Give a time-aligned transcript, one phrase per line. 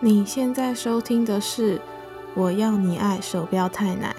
[0.00, 1.76] 你现在收听的是
[2.36, 4.14] 《我要你爱》手标太奶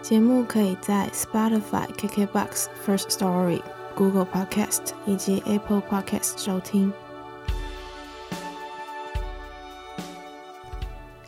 [0.00, 3.60] 节目，可以在 Spotify、KKBox、First Story、
[3.96, 6.92] Google Podcast 以及 Apple Podcast 收听。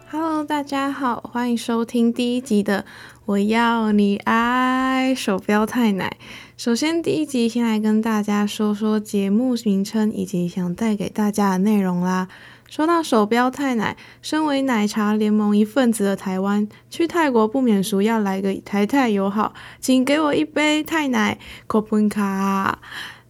[0.09, 2.83] Hello，大家好，欢迎收听第一集的
[3.25, 6.17] 《我要你爱》手标太奶。
[6.57, 12.29] 首先，第一集先来跟大家说说节目名称以及想带给大家的内容啦。
[12.69, 22.75] 说到手标太奶，身为奶茶联盟一份子的台湾，去泰国不免俗要来个台泰友好，请给我一杯泰奶，Kopun Ka。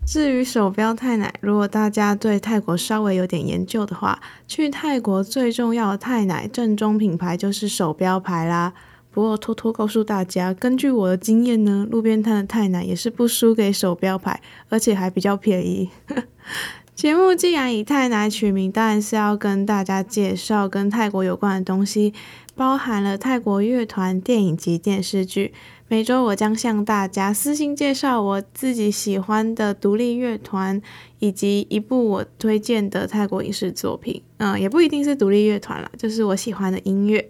[0.05, 8.73] 至于手标太奶，如果大家对泰国稍微有点研究的话，去泰国最重要的泰奶正宗品牌就是手标牌啦。
[9.13, 15.91] 不过偷偷告诉大家，根据我的经验呢，路边摊的泰奶也是不输给手标牌，而且还比较便宜。
[16.99, 22.13] 节目既然以泰奶取名，当然是要跟大家介绍跟泰国有关的东西，
[22.57, 25.55] 包含了泰国乐团、电影及电视剧。
[25.87, 30.83] 每周我将向大家私信介绍我自己喜欢的独立乐团，
[31.21, 34.21] 以及一部我推荐的泰国影视作品。
[34.39, 37.29] 嗯，也不一定是独立乐团啦，就是我喜欢的音乐。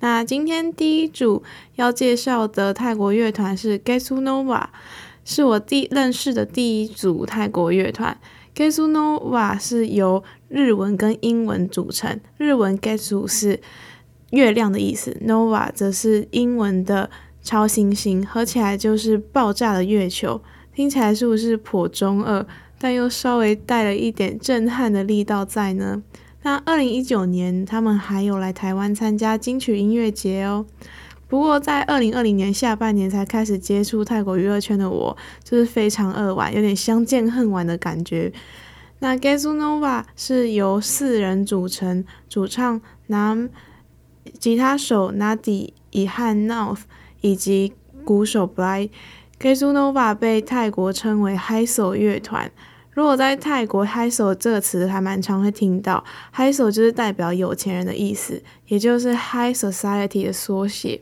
[0.00, 1.42] 那今天第一组
[1.76, 4.66] 要介绍的泰国乐团是 Getsu Nova，
[5.24, 8.18] 是我第认识的第一组泰国乐团。
[8.54, 13.60] Getsu Nova 是由日文跟英文组成，日文 Getsu 是
[14.30, 17.08] 月亮的意思，Nova 则是英文的
[17.42, 20.42] 超新星，合起来就是爆炸的月球，
[20.74, 22.46] 听起来是不是颇中二，
[22.78, 26.02] 但又稍微带了一点震撼的力道在呢？
[26.42, 30.66] 那二零一九年他们还有来台湾参加金曲音乐节哦。
[31.32, 38.30] 不过，在二零二零年下半年才开始接触泰国娱乐圈的我，就是非常扼腕，有点相见恨晚的感觉。
[38.98, 43.48] 那 g a z u Nova 是由四人组成，主唱 Nam、
[44.38, 46.80] 吉他手 Nadi、以汉 North
[47.22, 47.72] 以及
[48.04, 48.90] 鼓手 Bright。
[49.40, 52.52] Getsu Nova 被泰国称为 h i s o 乐团。
[52.90, 61.00] 如果在泰国 h i s o 这个词还蛮常会听到 h i s o 就是代表有钱人的意思，也就是 High Society 的缩写。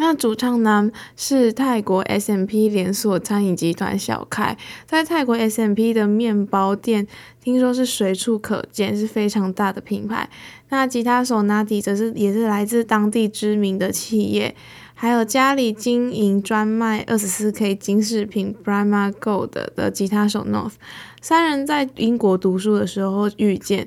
[0.00, 4.56] 那主唱呢是泰国 SMP 连锁餐饮集团小开，
[4.86, 7.06] 在泰国 SMP 的面包店
[7.38, 10.30] 听说是随处可见，是非常大的品牌。
[10.70, 14.56] 那吉他手 Nadi 则是也是来自当地知名的企业，
[14.94, 20.72] 还有家里经营专卖二十四 K 金饰品 b r a m a Gold 的吉他手 North，
[21.20, 23.86] 三人在英国读书的时候遇见，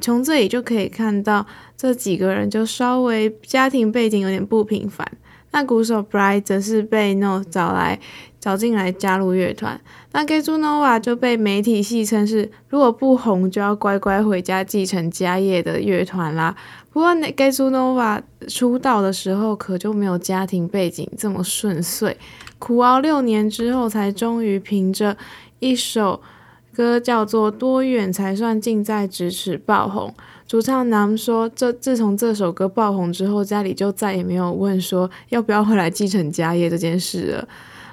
[0.00, 1.46] 从这里就可以看到
[1.76, 5.08] 这几个人就稍微家庭背景有点不平凡。
[5.50, 7.98] 那鼓手 Bright 则是被 No 找来
[8.38, 9.80] 找进来加入乐团。
[10.12, 16.54] 那 Getsu Nova 就被媒体戏称是如果不红就要乖乖回家继承家业的乐团啦。
[16.92, 22.16] 不过 Getsu Nova 出道的时候可就没有家庭背景这么顺遂，
[22.58, 25.16] 苦熬六年之后才终于凭着
[25.58, 26.22] 一首
[26.76, 30.12] 歌叫做《多远才算近在咫尺》爆红。
[30.46, 37.48] 主唱男说：“这自从这首歌爆红之后，家里就再也没有问说要不要回来继承家业这件事了。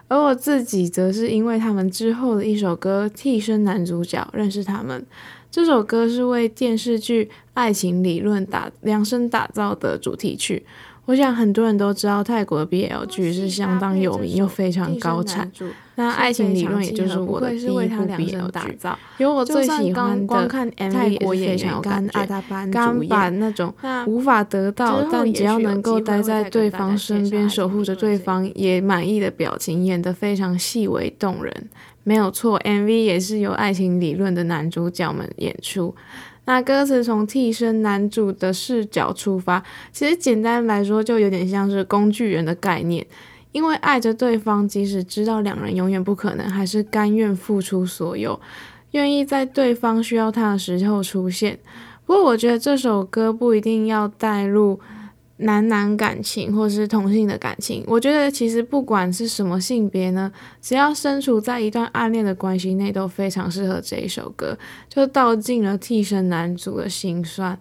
[0.09, 5.05] 而我自己则是因为他们之后的一首歌《替身男主角》认识他们。
[5.49, 10.65] 这首歌是为电视剧《爱情理论》打量身打造的主题曲。”
[11.05, 15.51] 我想很多人都知道泰国的 BL 剧是相当有名又非常高产。
[15.95, 18.77] 那爱情理论也就是我的第一部 BL 剧，
[19.17, 20.47] 有我最喜欢的
[20.89, 23.71] 泰国演员甘阿大班主演那种
[24.07, 31.69] 无法得到，但只要能够待在对方身边守护着对方也满意的表情，演得非常细微动人。
[32.05, 35.93] 没有错，MV 也是由爱情理论的男主角们演出。
[36.45, 43.05] 那歌词从替身男主的视角出发，其实简单来说就有点像是工具人的概念，
[43.51, 48.39] 因为爱着对方，即使知道两人永远不可能，还是甘愿付出所有，
[48.91, 51.59] 愿意在对方需要他的时候出现。
[52.05, 54.79] 不过我觉得这首歌不一定要带入。
[55.43, 60.31] 男男感情或是同性的感情，我觉得其实不管是什么性别呢，
[60.61, 64.57] 只要身处在一段暗恋的关系内，都非常适合这一首歌，
[64.89, 67.57] 就道尽了替身男主的心酸。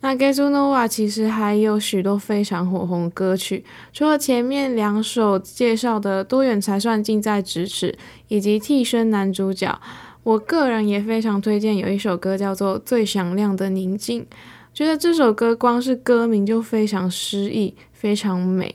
[0.00, 7.96] 那 Getsu Nova 其实还有许多非常火红歌曲，除了前面两首介绍的多远才算近在咫尺，
[8.28, 9.80] 以及替身男主角，
[10.22, 14.26] 我个人也非常推荐有一首歌叫做最响亮的宁静。
[14.76, 18.74] 觉得这首歌光是歌名就非常诗意，非常美。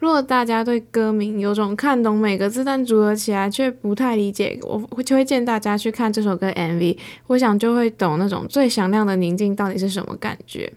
[0.00, 6.98] 如果大家对歌名有种看懂每个字，但组合起来却不太理解，我会推荐大家去看这首歌 MV，
[7.28, 10.72] 我想就会懂那种最响亮的宁静到底是什么感觉。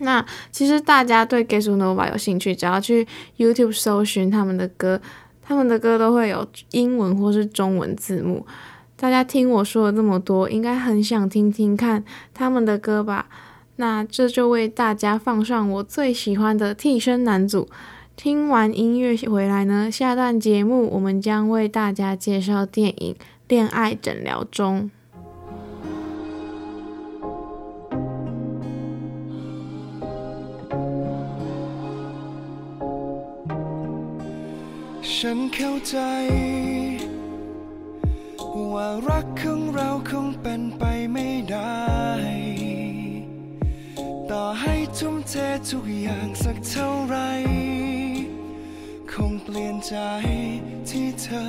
[0.00, 3.06] 那其实大家对 Gato Nova 有兴趣，只要去
[3.36, 5.00] YouTube 搜寻他们的歌，
[5.40, 8.44] 他们的歌都会有英文或是中文字幕。
[8.96, 12.04] 大家听我说了这么多，应该很想听听看
[12.34, 13.28] 他们的歌吧？
[13.76, 17.68] 那这就为大家放上我最喜欢的替身男组。
[18.16, 23.14] 听完音乐回来呢，下段节目我们将为大家介绍电影
[23.48, 24.90] 《恋爱诊疗中》。
[44.38, 45.34] ต่อให้ทุ่มเท
[45.70, 47.16] ทุกอย่างสักเท่าไร
[49.12, 49.96] คงเปลี่ยนใจ
[50.88, 51.44] ที่เธอ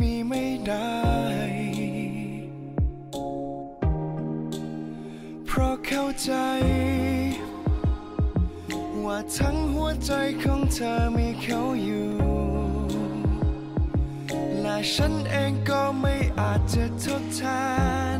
[0.00, 0.98] มีไม่ได้
[5.46, 6.32] เพราะเข้าใจ
[9.04, 12.12] ว่าทั้งหัวใจของเธอมีเขาอยู่
[14.60, 17.42] และฉันเองก็ไม่อาจจะทดแท
[18.16, 18.18] น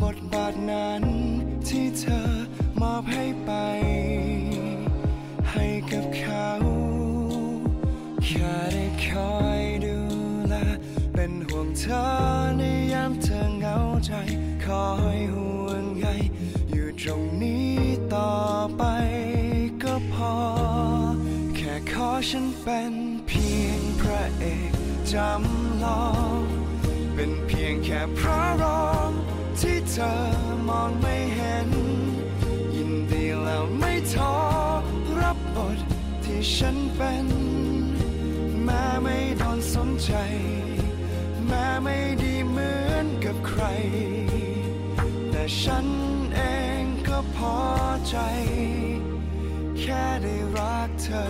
[0.00, 1.02] บทบาทนั้น
[1.66, 2.49] ที่เธอ
[3.00, 3.52] อบให้ไป
[5.50, 6.50] ให้กับเขา
[8.24, 9.98] แค่ได้คอยดู
[10.48, 10.54] แล
[11.14, 12.02] เป็นห่วงเธอ
[12.58, 12.62] ใน
[12.92, 14.12] ยามเธอเหงาใจ
[14.64, 16.06] คอยห่วงใย
[16.70, 17.74] อยู่ตรงนี้
[18.14, 18.32] ต่อ
[18.76, 18.82] ไป
[19.82, 20.34] ก็พอ
[21.56, 22.94] แค่ขอฉันเป็น
[23.26, 24.72] เพียงพระเอก
[25.12, 26.06] จำลอ
[26.38, 26.40] ง
[27.14, 29.10] เป็นเพียงแค่พระรอง
[29.60, 30.14] ที่เธอ
[30.68, 31.19] มองไม่
[36.54, 37.28] ฉันเป็น
[38.64, 40.12] แม้ไม่โดนสนใจ
[41.46, 43.62] แม้ไม่ดีเหมือนกับใคร
[45.30, 45.86] แต่ฉัน
[46.34, 46.40] เอ
[46.80, 47.56] งก็พอ
[48.08, 48.16] ใจ
[49.78, 51.26] แค่ได้รักเธอ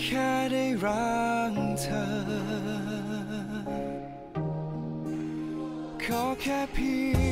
[0.00, 1.20] แค่ได้รั
[1.50, 2.06] กเธอ
[6.04, 7.31] ขอแค่เพียง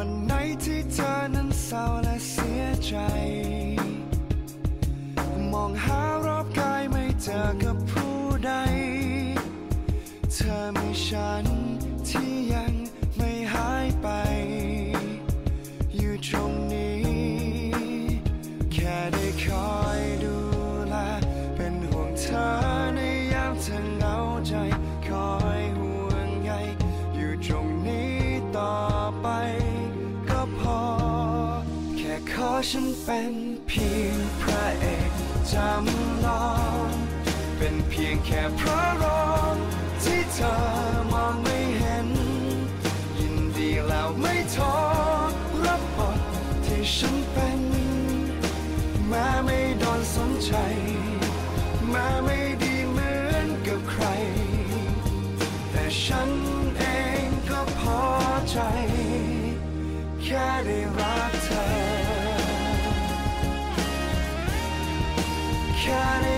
[0.00, 0.32] วันไหน
[0.64, 2.94] ที่เธอนั้นเศร้าและเสียใจ
[5.52, 8.52] มองหารอบกายไม่เจอกับผู้ใด
[10.32, 11.57] เธอมีฉัน
[33.10, 35.10] เป็นเพียงพระเอก
[35.52, 36.48] จำลอ
[36.86, 36.88] ง
[37.56, 39.54] เป็นเพียงแค่พระรอง
[40.02, 40.54] ที่เธอ
[41.12, 42.08] มองไม่เห็น
[43.18, 44.76] ยินดีแล้วไม่ท้อ
[45.64, 46.20] รับบท
[46.64, 47.62] ที่ฉันเป็น
[49.08, 50.52] แม้ไม่โดนสนใจ
[51.90, 54.04] แม้ไม่ดีเหมือนกับใคร
[55.70, 56.30] แต่ฉัน
[56.78, 56.82] เอ
[57.24, 58.00] งก็พอ
[58.50, 58.58] ใจ
[60.22, 61.87] แค่ได้รักเธอ
[65.80, 66.37] แค่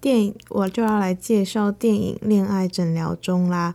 [0.00, 3.74] 电影我就要来介绍电影《恋爱诊疗中》啦。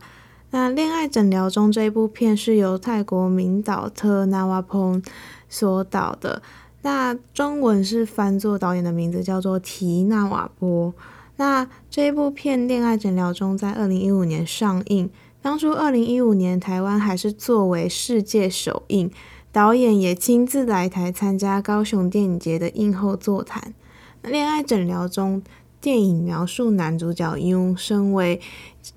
[0.50, 5.02] 那《恋爱诊疗中》这一部片是由泰国名导特纳瓦蓬
[5.48, 6.40] 所导的，
[6.82, 10.94] 那中文是翻作导演的名字叫做提纳瓦波。
[11.36, 15.10] 那这一部片《恋爱诊疗中》在二零一五年上映，
[15.42, 19.10] 当初二零一五年台湾还是作为世界首映，
[19.50, 23.74] 导演也亲自来台参加高雄电影节的映后座谈。
[24.30, 25.42] 《恋爱诊疗中》
[25.84, 28.40] 电影描述男主角因身为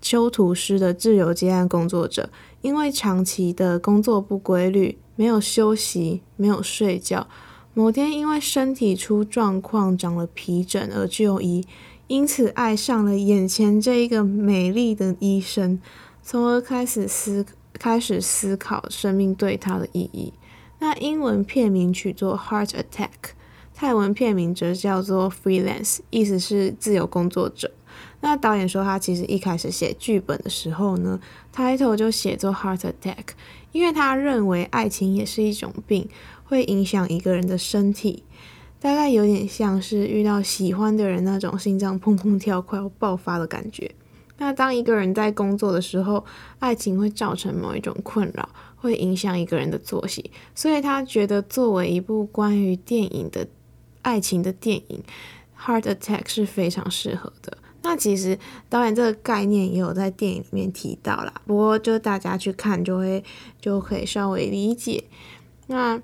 [0.01, 2.29] 修图师的自由接案工作者，
[2.61, 7.27] 因为长期的工作不规律，没有休息，没有睡觉，
[7.73, 11.67] 某天因为身体出状况，长了皮疹而就医。
[12.07, 15.81] 因此爱上了眼前这一个美丽的医生，
[16.23, 20.31] 从而开始思开始思考生命对他的意义。
[20.79, 23.09] 那英文片名取作《Heart Attack》，
[23.79, 27.69] 泰文片名则叫做《Freelance》，意思是自由工作者。
[28.21, 31.19] 那导演说，他其实一开始写剧本的时候呢
[31.55, 33.13] ，title 就写作《Heart Attack》，
[33.71, 36.09] 因为他认为爱情也是一种病，
[36.45, 38.23] 会影响一个人的身体。
[38.79, 43.91] 大概有点像是遇到喜欢的人那种心脏砰砰跳、快要爆发的感觉。
[44.39, 46.25] 那当一个人在工作的时候，
[46.57, 53.47] 爱情会造成某一种困扰，会影响一个人的作息，所以他觉得作为一部关于电影的
[54.07, 55.03] 爱情的电影，
[55.61, 57.57] 《Heart Attack》是非常适合的。
[57.81, 63.23] 那其实导演这个概念也有在电影里面提到啦，不过就大家去看就会
[63.59, 65.03] 就可以稍微理解。
[65.67, 66.01] 那。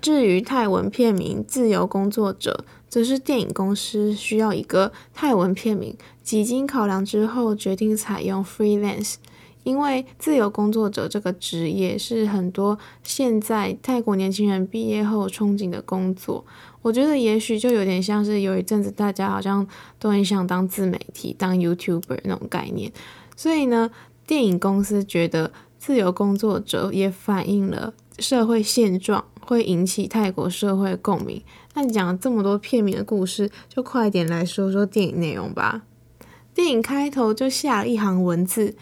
[0.00, 9.16] 至于泰文片名《自由工作者》，则是电影公司需要一个泰文片名，几经考量之后决定采用 “freelance”，
[9.62, 16.44] 因为自由工作者这个职业是很多现在泰国年轻人毕业后憧憬的工作。
[16.84, 19.66] 我觉得也许就有点像是有一阵子大家好像
[19.98, 22.92] 都很想当自媒体、当 YouTuber 那种概念，
[23.34, 23.90] 所以呢，
[24.26, 29.24] 电影公司觉得自由工作者也反映了社会现状。
[29.46, 31.42] 会引起泰国社会共鸣。
[31.74, 35.82] 那你讲了这么多片名的故事，就快点来说说电影内容吧。
[36.54, 38.74] 电影开头就下了一行文字：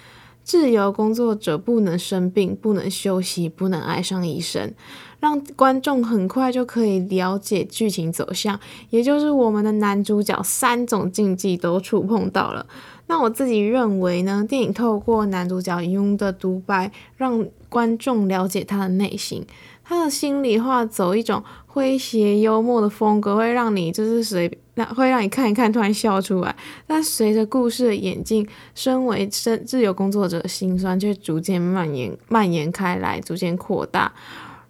[0.45, 4.73] 自由工作者不能生病，不能休息，不能爱上医生，
[5.21, 8.59] 让观众很快就可以了解剧情走向，
[8.91, 12.67] 也就是我们的男主角三种禁忌都触碰到了。
[13.07, 19.45] 那我自己认为呢，电影透过男主角雍的独白，让观众了解他的内心。
[19.93, 26.57] 他的心里话走一种诙谐幽默的风格，会让你就是随那会让你看一看，突然笑出来。
[26.87, 34.13] 但随着故事的演进，身为身自由工作者的心酸却逐渐蔓延蔓延开来，逐渐扩大。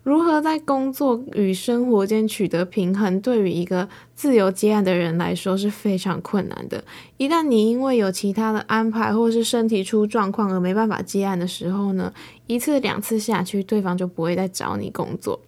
[0.02, 6.82] 如何在工作与生活间取得平衡，对于一个自由接案的人来说是非常困难的。
[7.18, 12.12] 一旦你因为有其他的安排，或是身体出状况而没办法接案的时候呢，
[12.48, 15.38] 一次两次下去，对方就不会再找你工作。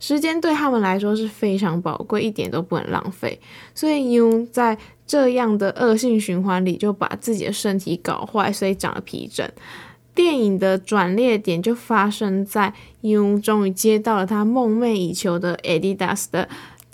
[0.00, 3.38] 时间对他们来说是非常宝贵，一点都不能浪费。
[3.74, 9.52] 所以，因在这样的恶性循环里，就把自己的身体搞坏，所以长了皮疹。
[10.18, 16.48] 电影的转捩点就发生在 Yoon 终于接到了他梦寐以求的 Adidas 的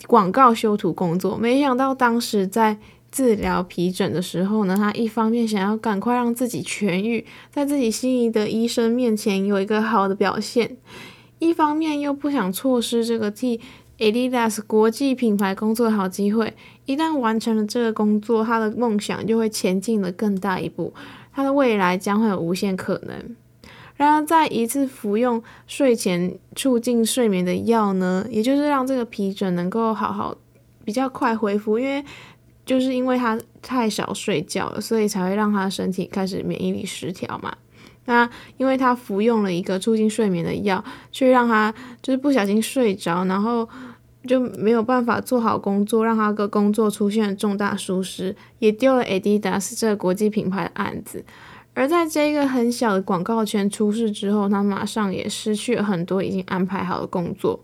[0.05, 1.35] 广告修图工作。
[1.35, 2.77] 没想到当时在
[3.11, 10.77] 治疗皮疹的时候呢，他一方面想要赶快让自己痊愈，在自己心仪的医生面前有一个好的表现，
[11.39, 13.59] 一方面又不想错失这个替
[13.97, 16.53] Adidas 国际品牌工作的好机会。
[16.85, 20.93] 一旦完成了这个工作，他的梦想就会前进了更大一步。
[21.35, 23.35] 他的未来将会有无限可能。
[23.97, 30.35] 然而，在一次服用睡前促进睡眠的药呢，也就是让这个皮疹能够好好
[30.83, 32.03] 比较快恢复，因为
[32.65, 37.55] 就是因为他太少睡觉了，所以才会让他身体开始免疫力失调嘛。
[38.05, 43.67] 那因为他服用了一个促进睡眠的药，却让他就是不小心睡着，然后
[44.25, 51.23] 就没有办法做好工作，让他的工作出现了重大疏失，也丢了 Adidas 这个国际品牌的案子。
[51.73, 57.59] 而在这一个很小的广告圈出事之后，他马上也失去了很多已经安排好的工作。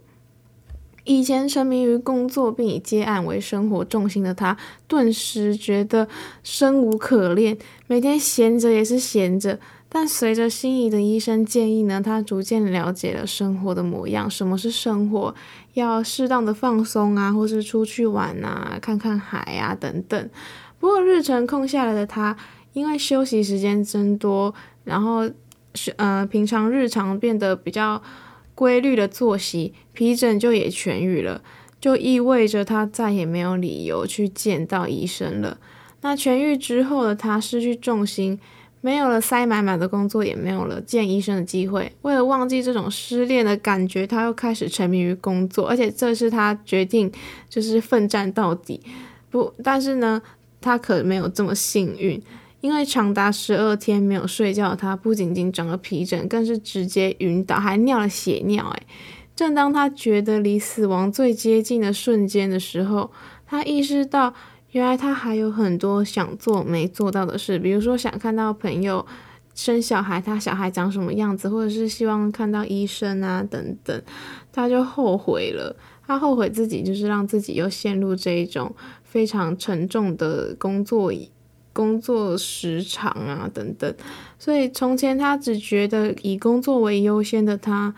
[1.04, 4.56] 以前沉迷于工作并以接案为生活重心的他，
[4.88, 6.08] 顿时觉得
[6.44, 9.60] 生无可恋，每天闲着也是闲着。
[9.94, 15.36] 但随着心仪的医生建议呢，他逐渐了解了生活的模样，什么是生活，
[15.74, 20.30] 要适当的放松啊，或是出去玩啊，看看海啊等等。
[20.80, 22.38] 不过日程空下来的他，
[22.72, 24.56] 因为休息时间增多，
[24.86, 25.30] 然后
[25.76, 28.02] 是呃平常日常变得比较
[28.56, 31.42] 规律的作息，皮疹就也痊愈了，
[31.82, 35.58] 就意味着他再也没有理由去见到医生了。
[36.00, 38.40] 那痊愈之后的他失去重心。
[38.82, 41.92] 没有了塞满满的工作，也没有了见医生的机会。
[42.02, 47.12] 为了忘记这种失恋的感觉，他又开始沉迷于工作，而且这是他决定
[47.48, 48.82] 就是奋战到底。
[49.30, 50.20] 不，但是呢，
[50.60, 52.20] 他可没有这么幸运，
[52.62, 58.66] 因为长达十二天没有睡觉，他不仅仅长了皮疹，更是直接晕倒，还尿了血尿。
[58.66, 58.84] 哎，
[59.36, 63.12] 正当他觉得离死亡最接近的瞬间的时候，
[63.46, 64.34] 他意识到。
[64.72, 69.06] 原来他还有很多想做没做到的事，比如说想看到朋友
[69.54, 74.02] 生小孩，他小孩长什么样子，或者是希望看到医生啊等等，
[74.52, 75.76] 他就后悔了。
[76.08, 78.74] 他后悔自己就是让自己又陷入这一种
[79.04, 81.12] 非常沉重的工作，
[81.72, 83.94] 工作时长啊等等。
[84.40, 87.94] 所以从前他只觉得以工作为优先的他，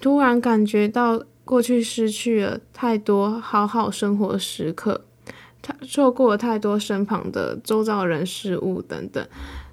[0.00, 5.05] 突然感觉到过去失去了太多好好生活时刻。
[5.66, 9.26] 他错过太多身旁的周遭人事物等等，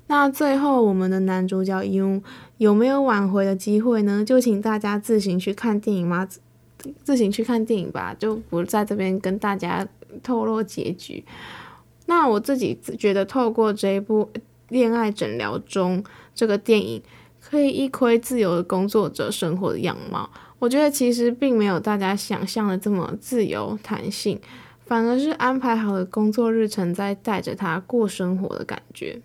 [0.07, 2.19] 那最后我们的男主角优
[2.57, 4.25] 有没有挽回的机会呢？
[4.25, 6.27] 就请大家自行去看电影嘛，
[7.03, 9.87] 自行去看电影吧，就不在这边跟大家
[10.23, 11.23] 透露结局。
[12.07, 14.27] 那我自己觉得，透过这一部
[14.69, 17.03] 《恋爱诊疗中》这个电影，
[17.39, 20.27] 可以一窥自由的工作者生活的样貌。
[20.57, 24.39] 我觉得其实并没有大家想象的这么自由弹性。
[24.93, 29.19] 反而是安排好的工作日程在带着他过生活的感觉，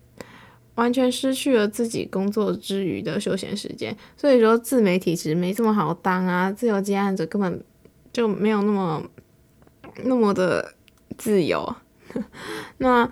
[0.73, 3.95] 完全失去了自己工作之余的休闲时间。
[4.17, 7.63] 所以说，自媒体其实没这么好当啊，自由接案者根本
[8.11, 9.03] 就没有那么
[10.05, 10.73] 那么的
[11.19, 11.75] 自由。
[12.79, 13.07] 那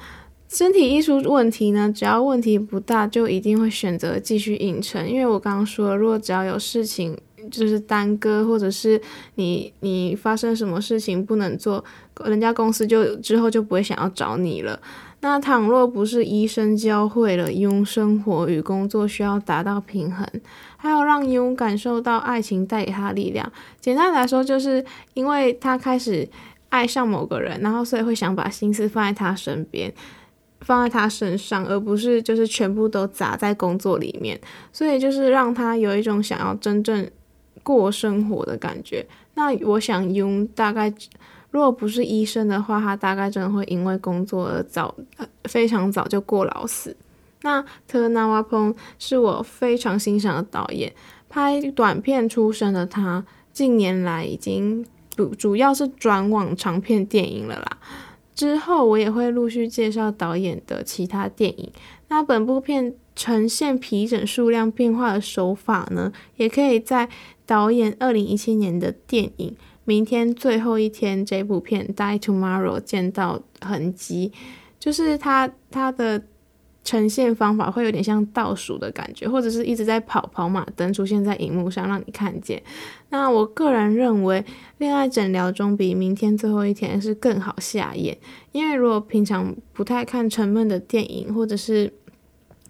[0.48, 1.94] 身体艺术问题呢？
[1.96, 5.08] 只要问题不大，就一定会选择继续硬撑。
[5.08, 7.16] 因为我刚刚说了，如果只要有事情。
[7.52, 9.02] 就是耽搁，或者是
[9.36, 11.84] 你你发生什么事情不能做，
[12.26, 14.80] 人家公司就之后就不会想要找你了。
[15.22, 20.28] 那倘若不是医生教会了庸生活与工作需要达到平衡，
[20.76, 23.52] 还有让庸感受到爱情带给他力量。
[23.80, 24.84] 简单来说，就是
[25.16, 26.28] 因为他开始
[26.70, 29.92] 爱上某个人，然后所以会想把心思放在他身边，
[30.62, 34.40] 放在他身上，而不是就是全部都砸在工作里面。
[34.72, 37.10] 所以就是让他有一种想要真正。
[37.68, 40.90] 过生活的感觉，那我想用大概，
[41.52, 44.96] 如果不是医生的话，他大概真的会因为工作而早，
[45.44, 46.96] 非常早就过劳死。
[47.42, 50.94] 那特纳瓦蓬是我非常欣赏的导演，
[51.28, 57.78] 拍短片出身的他，近年来已经主主要是转往长片电影了啦。
[58.34, 61.70] 之后我也会陆续介绍导演的其他电影。
[62.08, 67.10] 那本部片呈现皮疹数量变化的手法呢，也可以在。
[67.48, 69.52] 导演二零一七年的电影
[69.86, 74.34] 《明天最后一天》这部片《Die Tomorrow》见到痕迹，
[74.78, 76.22] 就是他他的
[76.84, 82.62] 呈现方法会有点像倒数的感觉，或者是一直在跑跑马灯出现在荧幕上让你看见。
[83.12, 84.42] 那我个人认为，
[84.80, 88.18] 《恋爱诊疗中》比《明天最后一天》是更好下咽，
[88.52, 91.94] 因为如果平常不太看沉闷的电影，或者是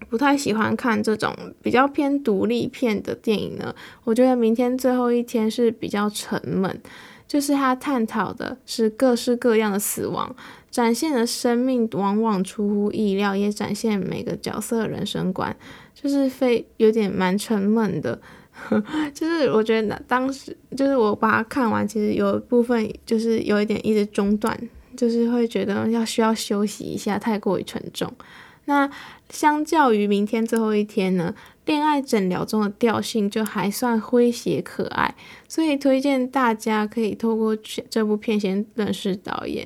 [0.10, 6.82] 不太喜欢看这种比较偏独立片的电影呢，我觉得明天最后一天是比较沉闷，
[7.28, 10.34] 就是他探讨的是各式各样的死亡，
[10.72, 15.56] 展现的生命往往出乎意料，也展现每个角色的人生观，
[15.94, 18.18] 就是非有点蛮沉闷的，
[19.14, 24.58] 就是我觉得当时就是我把它看完，其实有一部分就是有一点一直中断，
[24.96, 28.12] 就是会觉得要需要休息一下，太过于沉重。
[28.68, 28.90] 那
[29.30, 31.34] 相较于明天最后一天呢，
[31.66, 35.16] 恋爱诊疗中的调性就还算诙谐可爱，
[35.48, 37.58] 所以推荐大家可以透过
[37.90, 39.66] 这部片先认识导演。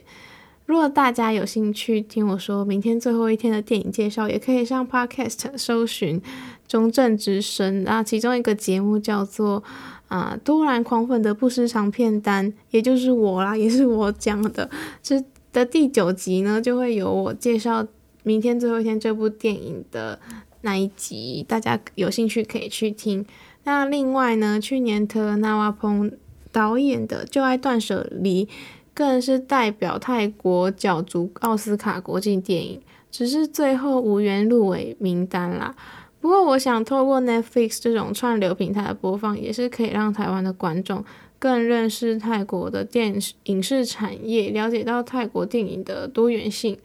[0.67, 6.21] 如果大家有兴趣听我说明天最后一天的电影介绍，也可以上 Podcast 搜寻
[6.67, 9.63] 中正之声，然后其中一个节目叫做
[10.09, 14.69] 啊多然狂粉的不失常片单，也就是我啦，也是我讲的，
[15.01, 17.85] 这的第九集呢就会有我介绍。
[18.23, 20.19] 明天最后一天这部电影的
[20.61, 23.25] 那一集，大家有兴趣可以去听。
[23.63, 26.11] 那另外呢，去年特纳瓦蓬
[26.51, 28.45] 导演的《旧爱断舍离》
[28.93, 35.75] 更是代表泰国角逐奥斯卡国际电影，只是最后无缘入围名单啦。
[36.19, 41.03] 不过，我想透过 Netflix 这种串流平台的播放，也是可以让台湾的观众
[41.39, 46.77] 更认识泰国的电影视产业，了解到泰国电影的多元性。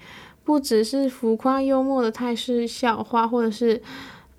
[0.47, 3.83] 不只是浮夸幽默的泰式笑话，或者是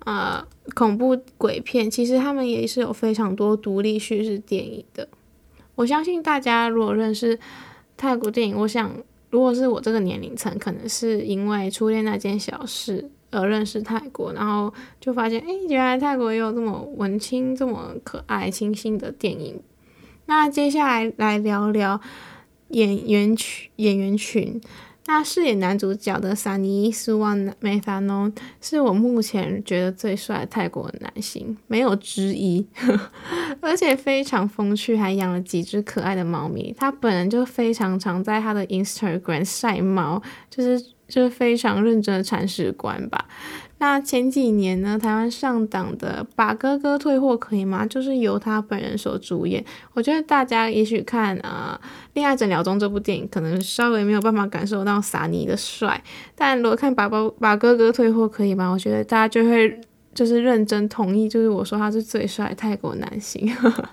[0.06, 0.42] 呃
[0.74, 5.06] 恐怖鬼片，其实他们也是有非常多独立叙事电影的。
[5.74, 7.38] 我相信大家如果认识
[7.98, 8.90] 泰国电影，我想
[9.28, 19.60] 如果是我这个年龄层，可能是因为《初恋那件小事》而认识泰国，然后就发现，哎，原来泰国也有这么文青、这么可爱、清新的电影。
[20.24, 22.00] 那接下来来聊聊
[22.68, 24.58] 演员群，演员群。
[25.08, 32.66] 那饰演男主角的萨尼斯万梅法诺是我目前觉得最帅的泰国男星，没有之一。
[33.62, 36.74] 而且非常风趣，还养了几只可爱的猫咪。
[36.76, 43.26] 他本人就非常常在他的 Instagram 晒猫，就是就是非常认真的铲屎官吧。
[43.80, 49.64] 那前几年呢，台湾上档的《把哥哥退货可以吗》就是由他本人所主演。
[49.94, 51.80] 我觉得大家也许看啊
[52.14, 56.02] 《恋爱诊疗中》这部电影，可能稍微没有办法感受到萨尼的帅，
[56.34, 59.80] 但如果看把《把把哥哥退货可以吗》，我觉得大家就会
[60.12, 63.48] 就是认真同意，就是我说他是最帅泰国男星。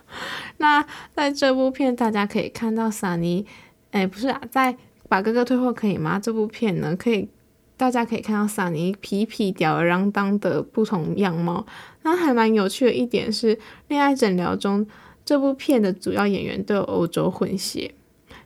[0.58, 3.46] 那在这部片，大家可以看到萨尼，
[3.92, 4.74] 哎，不是啊，在
[5.08, 7.30] 《把哥哥退货可以吗》这部片呢，可以。
[7.78, 11.66] 大家可以看到萨尼皮皮吊儿郎当的不同样貌。
[12.04, 13.56] 那还蛮有趣的一点是，
[13.90, 14.86] 《恋爱诊疗中》
[15.26, 17.94] 这部片的主要演员都有欧洲混血，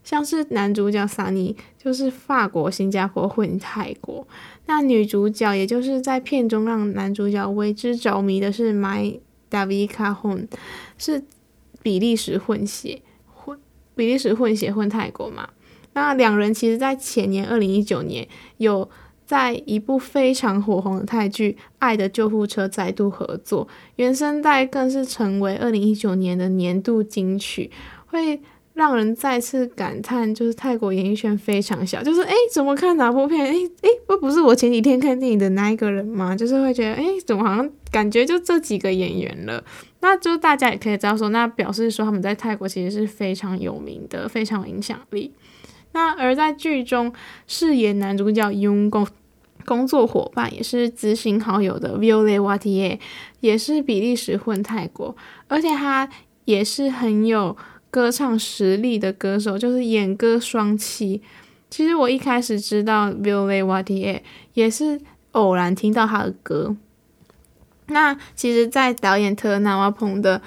[0.03, 4.27] 像是男主角萨尼就是法国、新加坡混泰国。
[4.65, 9.19] 那女主角也就是在片中让男主角为之着迷的是 My
[9.51, 10.47] Davika Hon，
[10.97, 11.23] 是
[11.83, 13.01] 比利时混血，
[13.35, 13.59] 混
[13.95, 15.49] 比利时混血混泰国嘛。
[15.93, 18.89] 那两人其实在前年二零一九年有。
[19.29, 27.69] 在一部非常火红的泰剧《爱的救护车》再度合作，原声带更是成为二零一九年的年度金曲，
[28.07, 28.41] 会
[28.73, 36.35] 让人再次感叹，就是泰国演艺圈非常小，就是诶，怎么看哪部片，诶诶，不不是我前几天看电影的那一个人吗？
[36.35, 39.63] 就是会觉得，诶，怎么好像感觉就这几个演员了？
[39.99, 45.31] 那就大家也可以知道说，那表示说他们在泰国其实是非常有名的，非常有影响力。
[45.91, 47.11] 那而在剧中
[47.47, 49.07] 饰演男主角佣工
[49.65, 52.99] 工作伙伴也是知心好友的 Violet Watier，
[53.39, 55.15] 也是比利时混泰国，
[55.47, 56.09] 而且他
[56.45, 57.55] 也是很有
[57.91, 61.19] 歌唱实力的歌手，就是演歌双栖。
[61.69, 64.21] 其实我一开始知道 Violet Wattier
[64.53, 64.99] 也是
[65.33, 66.75] 偶然听到他的歌。
[67.87, 70.41] 那其实，在导演特纳瓦蓬的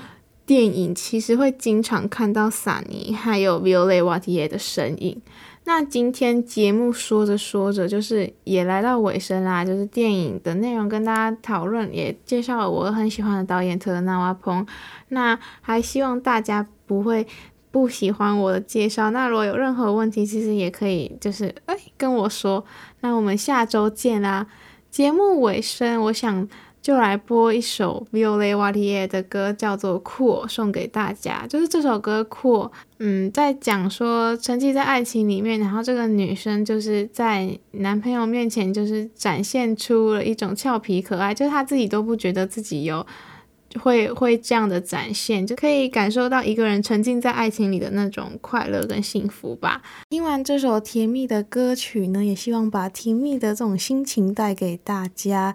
[0.52, 5.18] 电影，其实会经常看到萨尼还有 Violet w a t i e 的身影。
[5.64, 9.64] 那今天节目说着说着，就是也来到尾声啦。
[9.64, 14.66] 就是电影的内容跟大家讨论，也介绍了我很喜欢的导演特纳瓦蓬。
[15.08, 17.26] 那还希望大家不会
[17.70, 19.08] 不喜欢我的介绍。
[19.10, 22.62] 那如果有任何问题，其实也可以就是哎跟我说。
[23.00, 24.46] 那我们下周见啦。
[24.90, 26.46] 节目尾声，我想。
[26.82, 31.46] 就来播一首 Violet Watier 的歌，叫做《阔》，送给大家。
[31.46, 43.06] 就是这首歌《阔》，嗯，在讲说沉浸在爱情里面，然后这个女生就是在男朋友面前，就是展现出了一种俏皮可爱，就是她自己都不觉得自己有。
[43.80, 49.80] 会会这样的展现，就可以感受到一个人沉浸在爱情里的那种快乐跟幸福吧。
[50.10, 55.54] 听完这首甜蜜的歌曲呢，也希望把甜蜜的这种心情带给大家。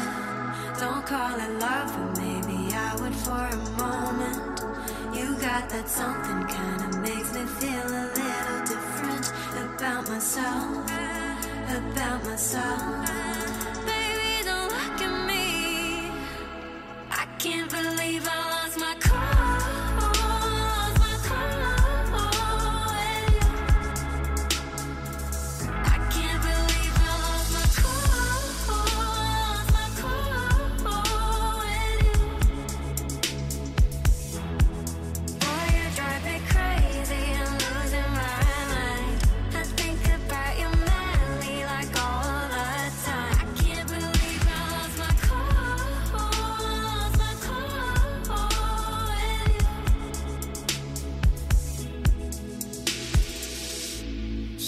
[0.81, 4.61] Don't call it love, but maybe I would for a moment.
[5.15, 9.31] You got that something kinda makes me feel a little different
[9.63, 10.89] about myself,
[11.69, 13.40] about myself.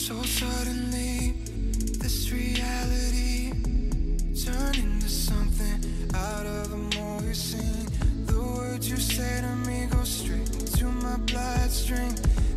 [0.03, 1.33] So suddenly,
[1.97, 3.53] this reality
[4.35, 5.79] turned into something
[6.13, 7.87] out of the more you seen.
[8.25, 12.15] The words you say to me go straight to my bloodstream.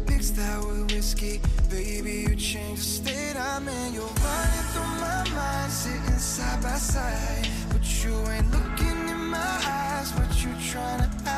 [0.08, 3.94] Mixed that with whiskey, baby, you change the state I'm in.
[3.94, 9.60] You're running through my mind, sitting side by side, but you ain't looking in my
[9.64, 10.12] eyes.
[10.14, 11.35] What you trying to?